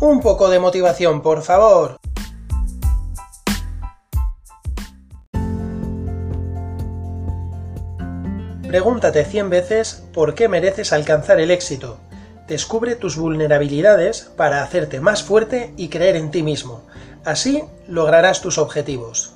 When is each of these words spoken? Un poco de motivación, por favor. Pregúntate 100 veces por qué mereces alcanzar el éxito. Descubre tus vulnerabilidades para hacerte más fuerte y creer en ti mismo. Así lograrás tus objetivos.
Un 0.00 0.20
poco 0.20 0.48
de 0.48 0.58
motivación, 0.58 1.22
por 1.22 1.42
favor. 1.42 1.96
Pregúntate 8.74 9.24
100 9.24 9.50
veces 9.50 10.04
por 10.12 10.34
qué 10.34 10.48
mereces 10.48 10.92
alcanzar 10.92 11.38
el 11.38 11.52
éxito. 11.52 11.98
Descubre 12.48 12.96
tus 12.96 13.16
vulnerabilidades 13.16 14.32
para 14.36 14.64
hacerte 14.64 15.00
más 15.00 15.22
fuerte 15.22 15.72
y 15.76 15.88
creer 15.88 16.16
en 16.16 16.32
ti 16.32 16.42
mismo. 16.42 16.82
Así 17.24 17.62
lograrás 17.86 18.40
tus 18.40 18.58
objetivos. 18.58 19.34